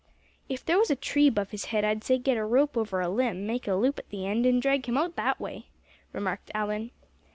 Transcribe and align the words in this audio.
"If 0.49 0.65
there 0.65 0.79
was 0.79 0.89
a 0.89 0.95
tree 0.95 1.27
above 1.27 1.51
his 1.51 1.65
head 1.65 1.85
I'd 1.85 2.03
say 2.03 2.17
get 2.17 2.35
a 2.35 2.43
rope 2.43 2.75
over 2.75 3.01
a 3.01 3.07
limb, 3.07 3.45
make 3.45 3.67
a 3.67 3.75
loop 3.75 3.99
at 3.99 4.09
the 4.09 4.25
end, 4.25 4.47
and 4.47 4.59
drag 4.59 4.87
him 4.87 4.97
out 4.97 5.15
that 5.15 5.39
way," 5.39 5.67
remarked 6.11 6.49
Allan. 6.55 6.89